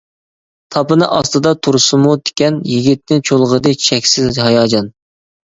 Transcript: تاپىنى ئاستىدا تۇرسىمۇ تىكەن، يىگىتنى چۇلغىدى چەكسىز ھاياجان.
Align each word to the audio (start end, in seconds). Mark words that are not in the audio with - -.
تاپىنى 0.75 1.09
ئاستىدا 1.17 1.51
تۇرسىمۇ 1.67 2.15
تىكەن، 2.29 2.57
يىگىتنى 2.71 3.21
چۇلغىدى 3.31 3.75
چەكسىز 3.89 4.41
ھاياجان. 4.49 4.91